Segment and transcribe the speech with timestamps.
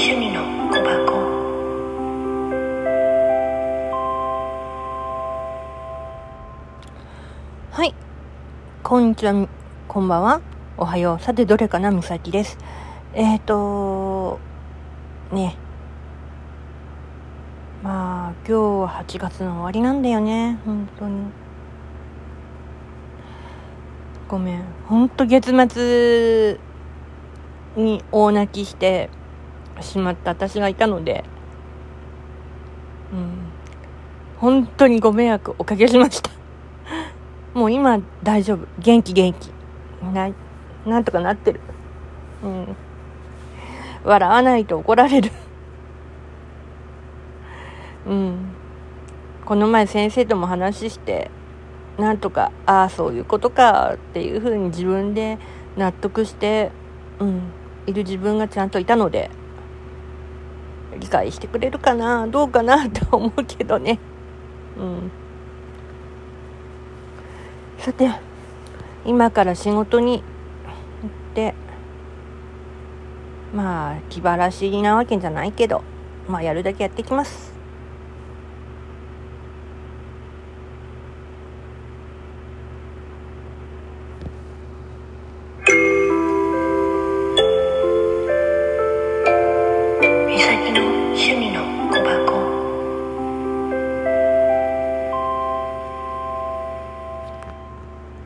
[0.00, 1.12] 趣味の小箱。
[7.72, 7.92] はい。
[8.84, 9.48] こんにちは。
[9.88, 10.40] こんばんは。
[10.76, 11.20] おはよう。
[11.20, 11.90] さてどれかな？
[11.90, 12.58] みさきです。
[13.12, 14.38] えっ、ー、と
[15.32, 15.56] ね。
[17.82, 20.60] まあ今日は8月の終わりなんだよね。
[20.64, 21.22] 本当に。
[24.28, 24.62] ごめん。
[24.86, 26.60] 本当月末
[27.74, 29.10] に大泣きして。
[29.82, 31.24] しまった私がいたので、
[33.12, 33.58] うん。
[34.38, 36.30] 本当にご迷惑おかけしました。
[37.58, 38.66] もう今大丈夫。
[38.78, 39.50] 元気元気。
[40.12, 40.30] な、
[40.86, 41.60] なんとかなってる。
[42.42, 42.76] うん。
[44.04, 45.30] 笑わないと怒られる。
[48.06, 48.36] うん。
[49.44, 51.30] この前先生とも話して、
[51.98, 55.38] なんとか、ああ、そういうことかっていうふうに自分で
[55.76, 56.70] 納得して、
[57.18, 57.40] うん、
[57.86, 59.30] いる自分がちゃんといたので、
[60.98, 62.26] 理解してくれるかな？
[62.26, 62.88] どうかな？
[62.90, 63.98] と思うけどね。
[64.78, 65.10] うん。
[67.78, 68.10] さて
[69.04, 70.18] 今から仕事に
[71.02, 71.54] 行って
[73.54, 75.82] まあ気晴らしなわけじゃないけど
[76.28, 77.57] まあやるだけやってきます